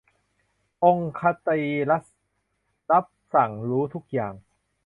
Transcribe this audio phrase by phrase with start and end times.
[0.83, 1.13] องค์
[1.45, 2.15] ศรีรัศมิ์
[2.91, 4.33] รับสั่ง รู้ทุกอย่าง